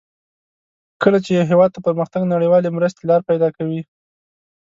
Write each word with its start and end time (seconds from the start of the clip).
کله 1.01 1.17
چې 1.23 1.31
یو 1.37 1.49
هېواد 1.51 1.69
ته 1.75 1.79
پرمختګ 1.87 2.21
نړیوالې 2.33 2.69
مرستې 2.77 3.03
لار 3.09 3.21
پیداکوي. 3.29 3.81